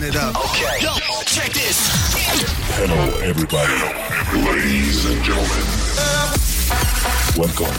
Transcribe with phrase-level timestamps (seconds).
[0.00, 0.34] Run it up.
[0.34, 0.80] Okay.
[0.80, 1.90] Yo, check this.
[2.80, 3.76] Hello, everybody.
[4.32, 5.66] Ladies and gentlemen.
[7.36, 7.76] Welcome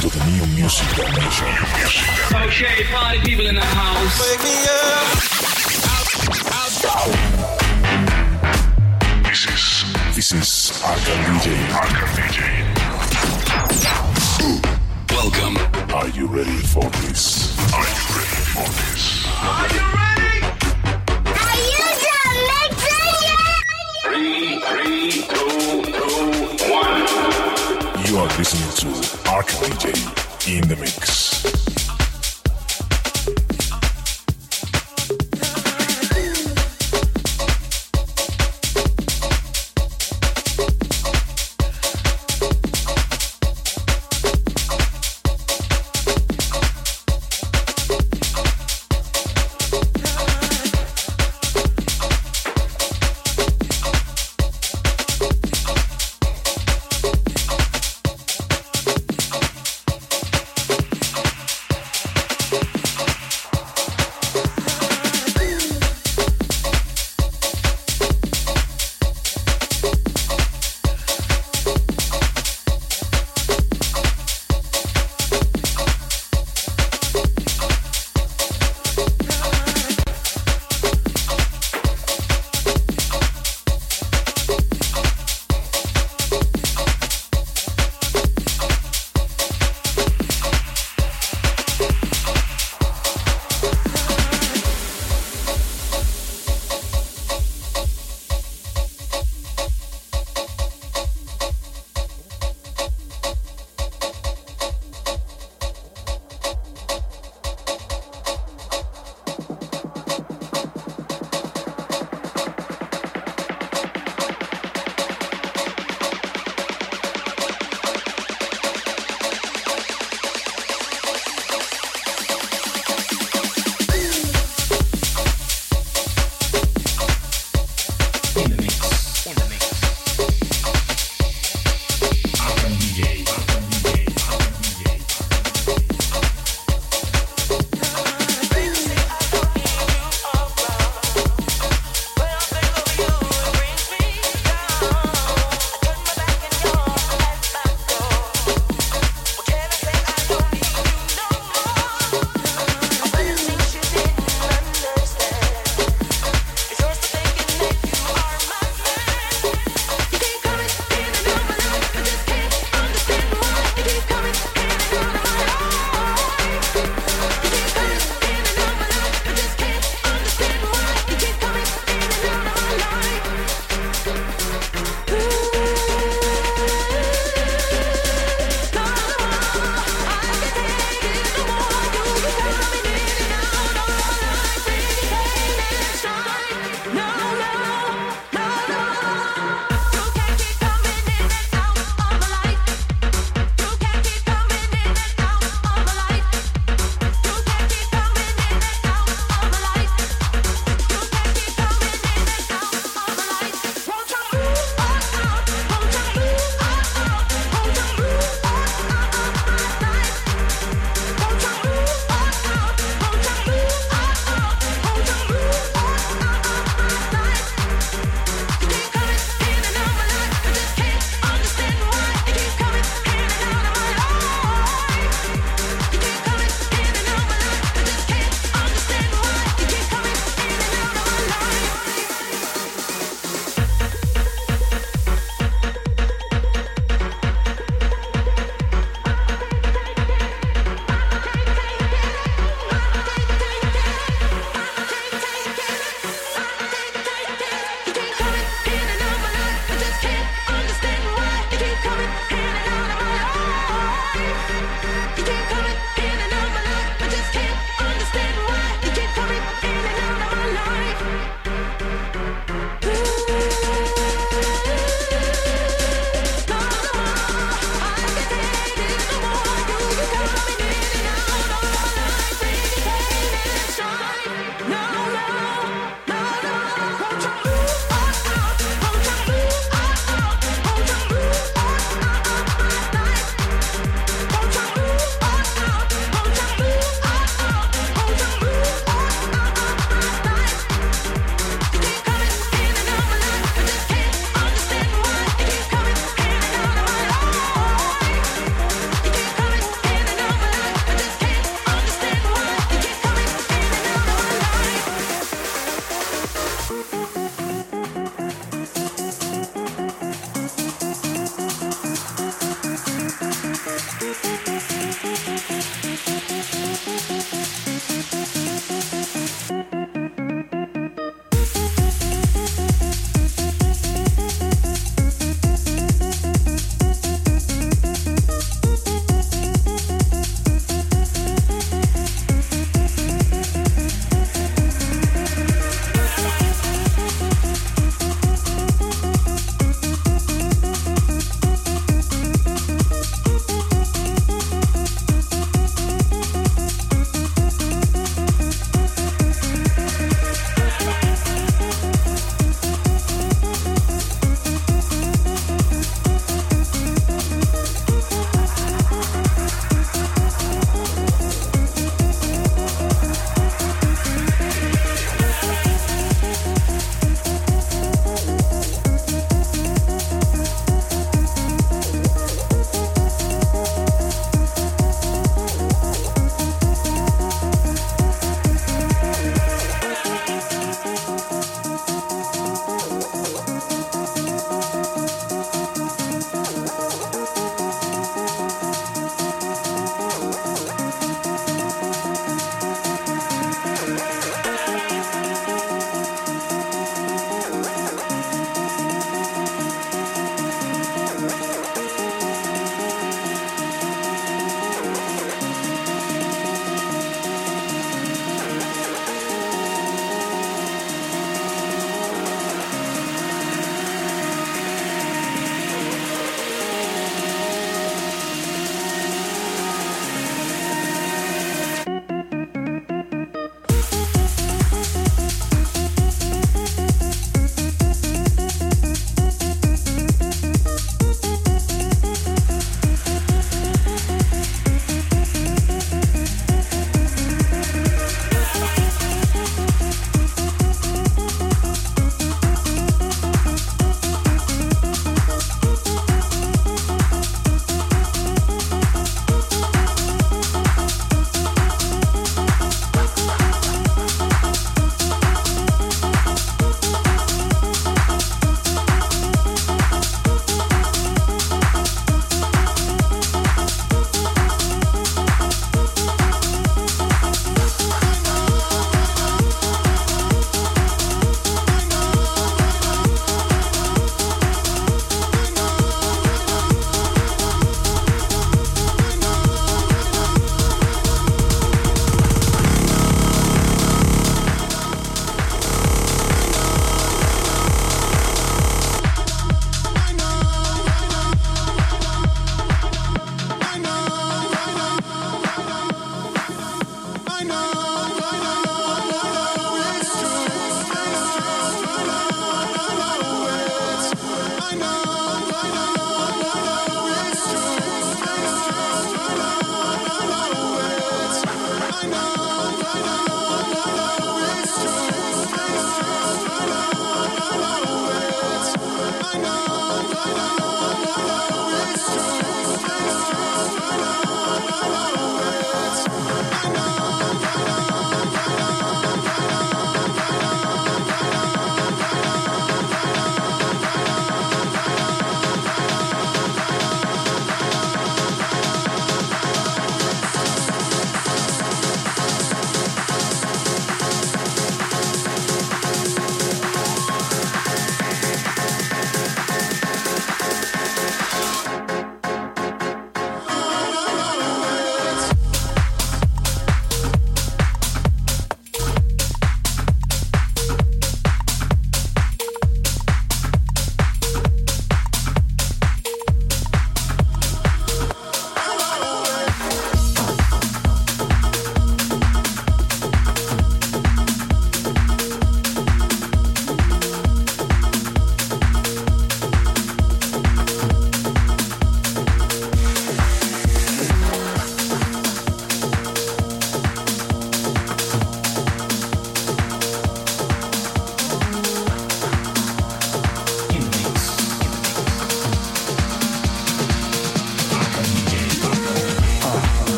[0.00, 1.52] to the new music dimension.
[2.32, 4.18] Okay, party people in the house.
[4.24, 5.04] Wake me up.
[9.28, 9.84] This is
[10.16, 11.52] this is Arkham DJ.
[11.76, 12.40] Arkham DJ.
[15.12, 15.56] Welcome.
[15.94, 17.52] Are you ready for this?
[17.74, 19.26] Are you ready for this?
[19.42, 20.07] Are you ready?
[28.78, 31.77] To DJ in the mix.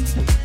[0.00, 0.39] Bye.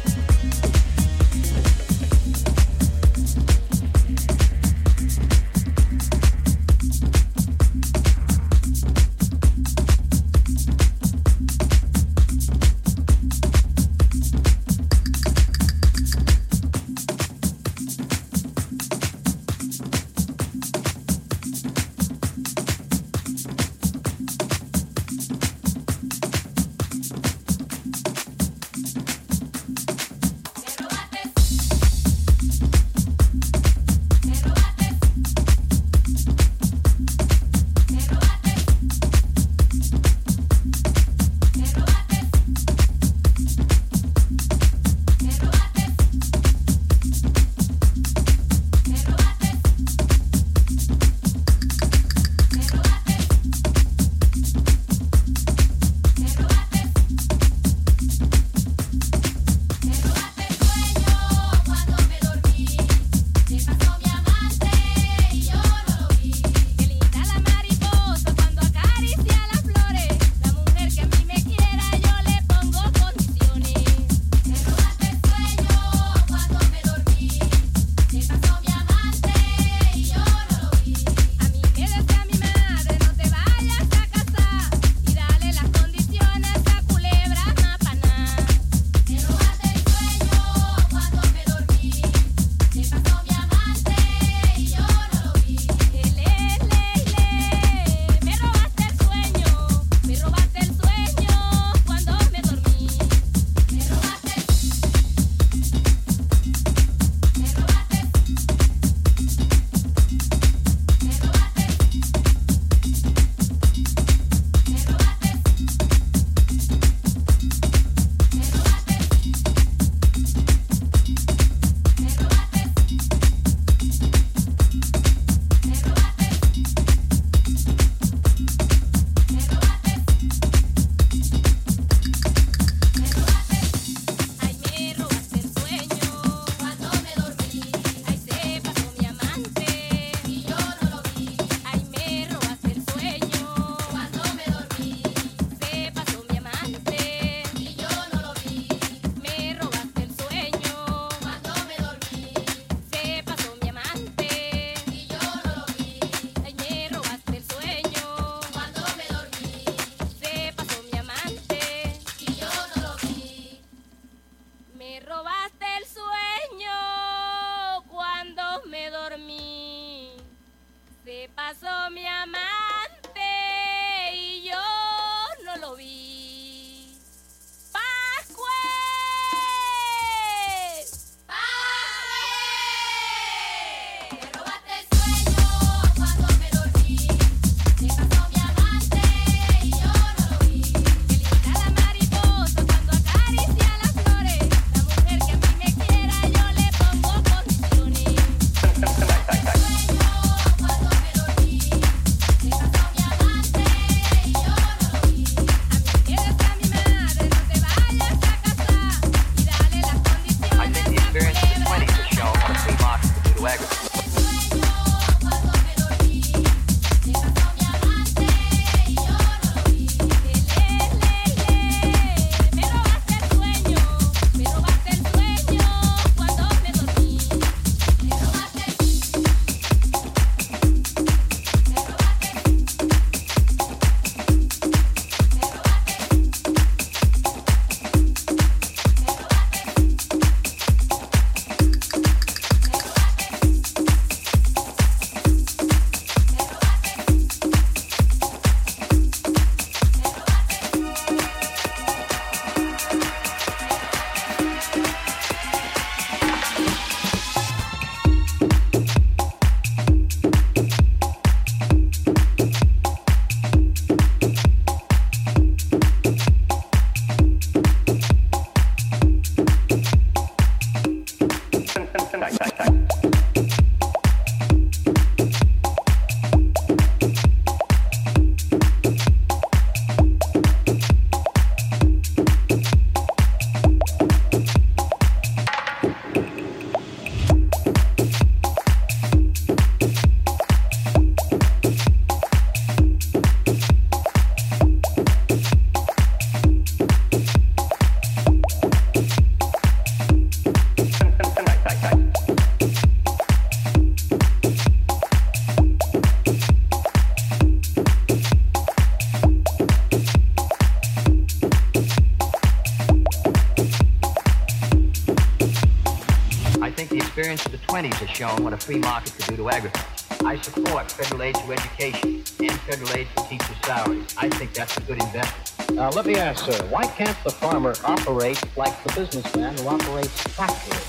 [317.86, 319.88] 20s has shown what a free market could do to agriculture.
[320.26, 324.15] I support federal aid to education and federal aid for teacher salaries.
[324.17, 325.71] I think that's a good investment.
[325.71, 330.21] Now, let me ask, sir, why can't the farmer operate like the businessman who operates?
[330.21, 330.85] Factories.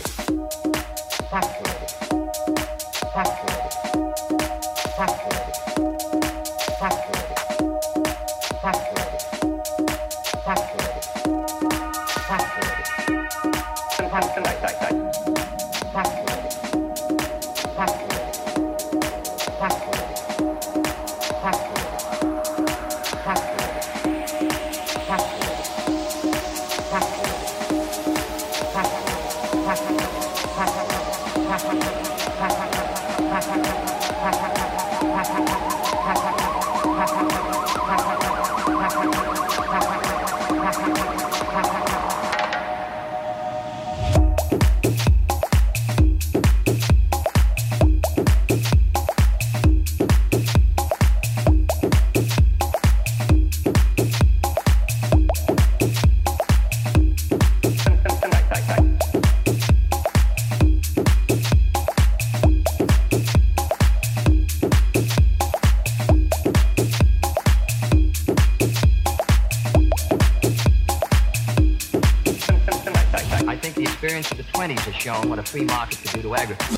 [75.06, 76.75] Shown what a free market could do to agriculture.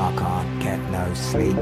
[0.00, 1.56] I can't get no sleep.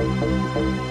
[0.00, 0.89] Creaky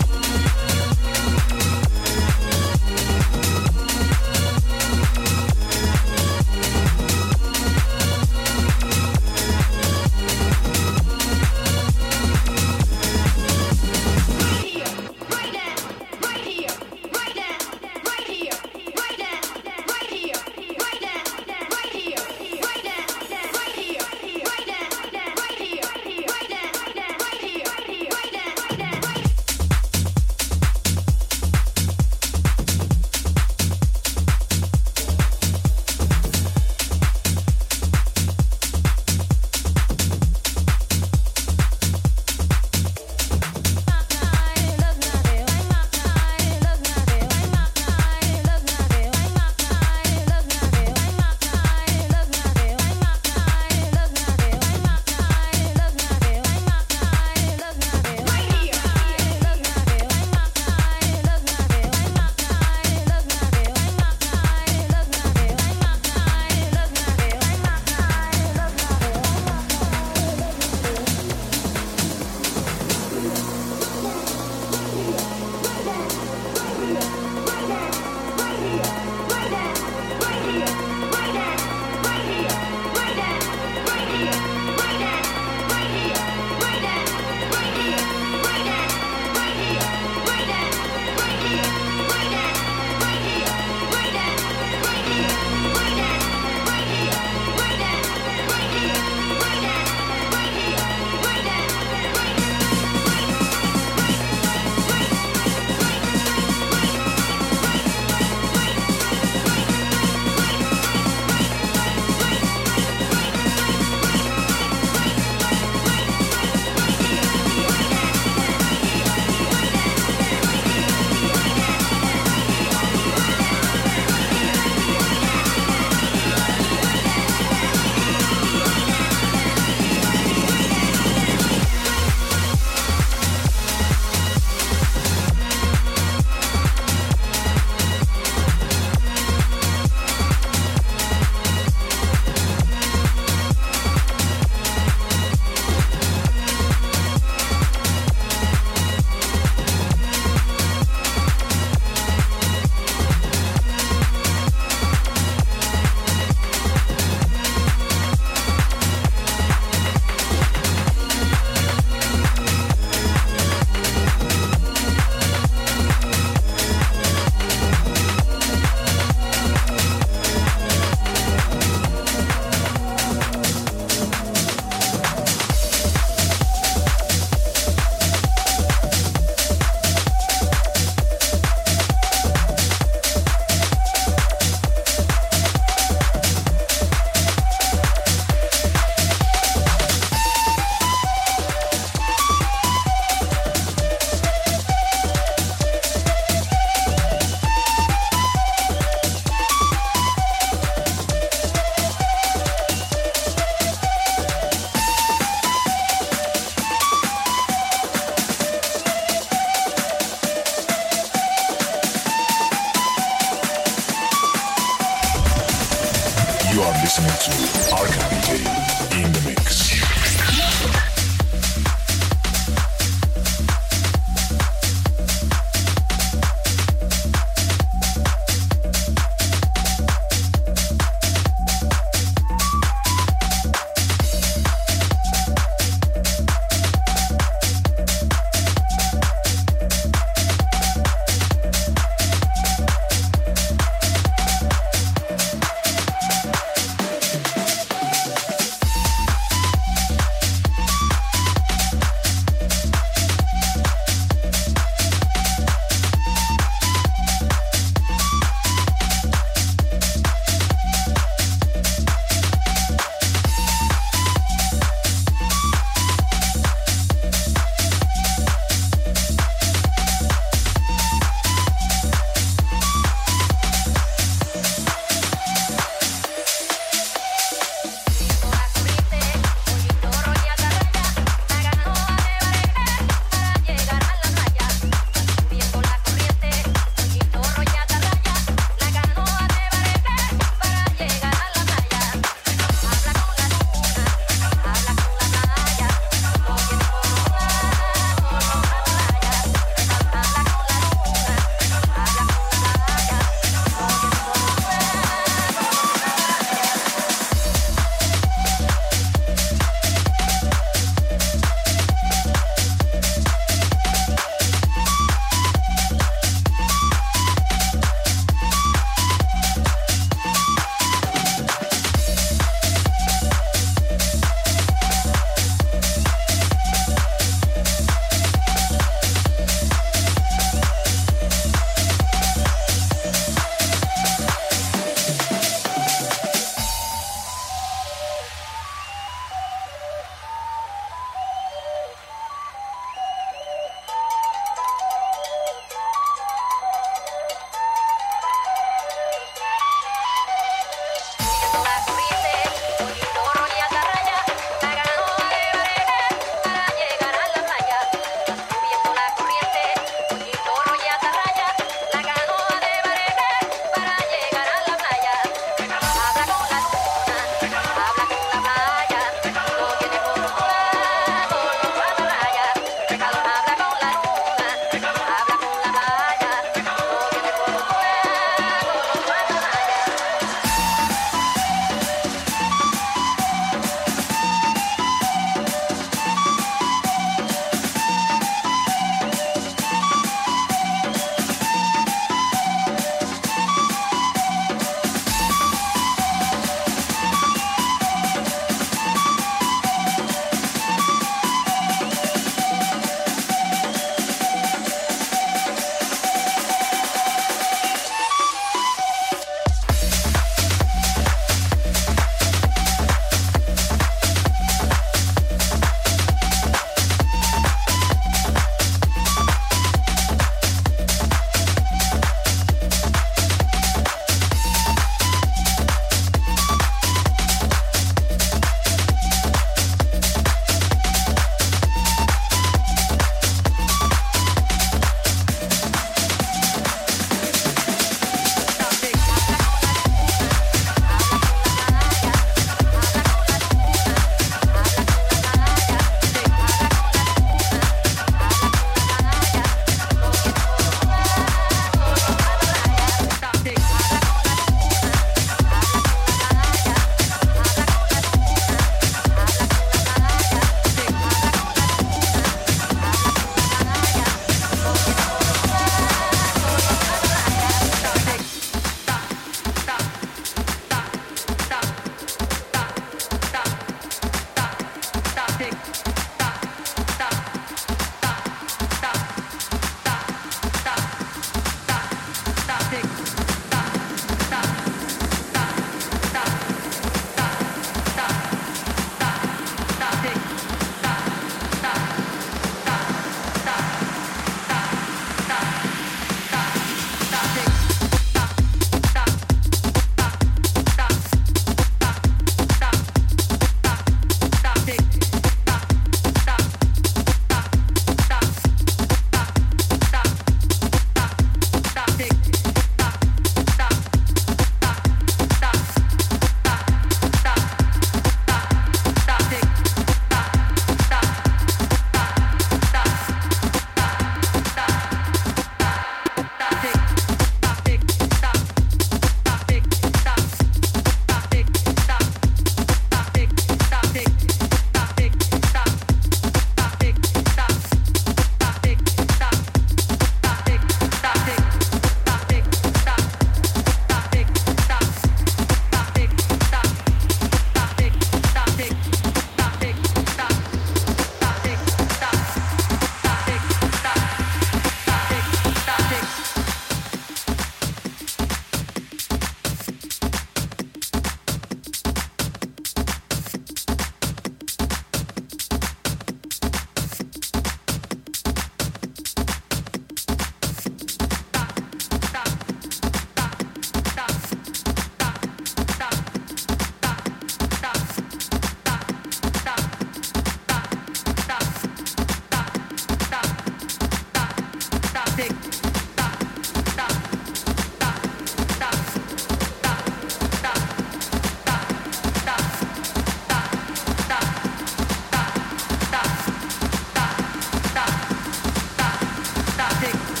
[599.61, 600.00] stick.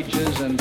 [0.00, 0.57] And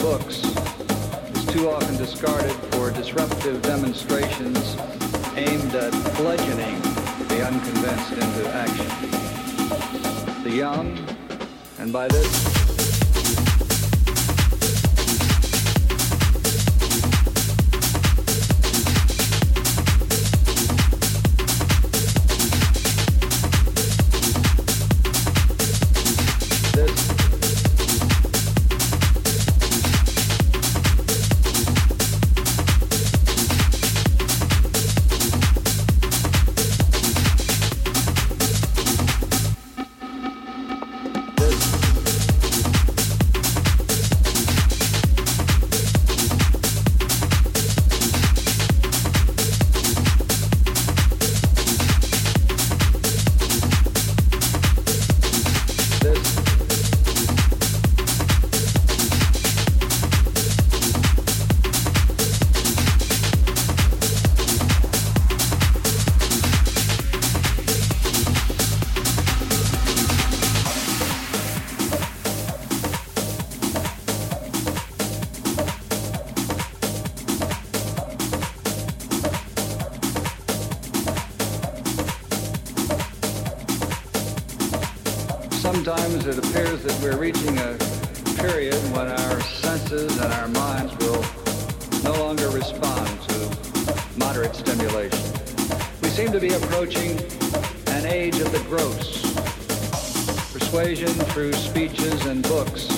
[86.88, 87.78] that we're reaching a
[88.40, 91.22] period when our senses and our minds will
[92.02, 95.20] no longer respond to moderate stimulation.
[96.02, 97.20] We seem to be approaching
[97.88, 99.22] an age of the gross.
[100.54, 102.90] Persuasion through speeches and books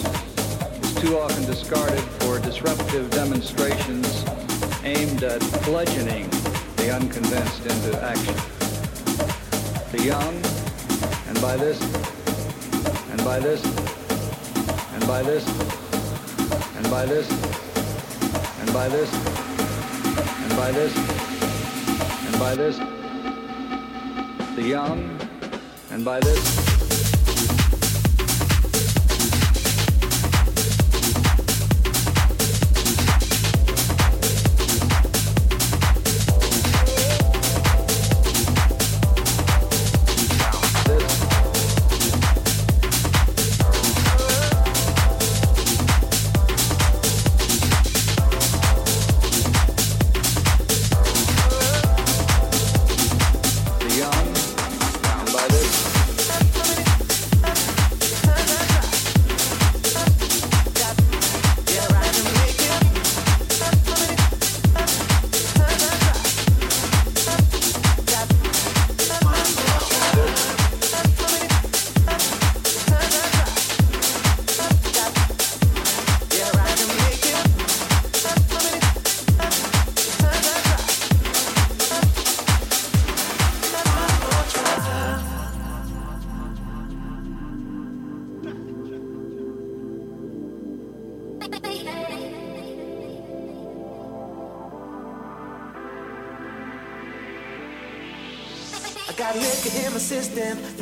[0.83, 4.23] is too often discarded for disruptive demonstrations
[4.83, 6.29] aimed at bludgeoning
[6.75, 8.35] the unconvinced into action.
[9.91, 10.35] The young,
[11.27, 11.81] and by this
[13.19, 13.78] and by this,
[15.09, 15.43] by this,
[16.77, 17.27] and by this,
[18.59, 19.11] and by this,
[20.43, 20.95] and by this,
[22.27, 22.77] and by this,
[24.55, 25.19] the young,
[25.89, 26.68] and by this.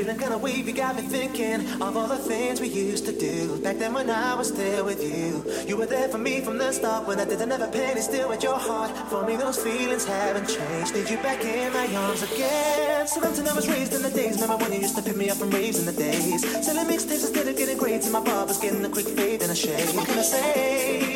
[0.07, 3.77] Feeling kinda wavy, got me thinking of all the things we used to do back
[3.77, 5.43] then when I was still with you.
[5.67, 8.31] You were there for me from the start when I didn't have a penny still
[8.31, 8.91] at your heart.
[9.09, 10.95] For me, those feelings haven't changed.
[10.95, 13.05] Need you back in my arms again.
[13.05, 15.29] So until I was raised in the days, remember when you used to pick me
[15.29, 16.41] up from raves in the days.
[16.65, 19.55] Selling mixtapes instead of getting grades, and my barber's getting a quick fade and a
[19.55, 19.93] shave.
[19.93, 21.06] What can I say?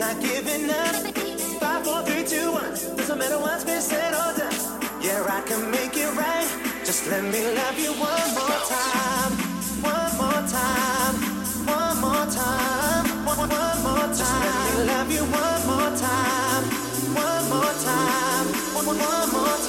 [0.00, 0.94] Not giving up.
[1.60, 2.72] Five, four, three, two, one.
[2.96, 4.56] Doesn't matter what's been said or done.
[5.02, 6.48] Yeah, I can make it right.
[6.86, 9.32] Just let me love you one more time.
[9.84, 11.16] One more time.
[11.76, 13.04] One more time.
[13.26, 14.16] One, one, more time.
[14.16, 16.64] Just let me love you one more time.
[17.28, 18.46] One more time.
[18.76, 19.59] One, one more time.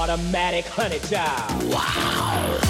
[0.00, 1.62] Automatic honey child.
[1.70, 2.69] Wow.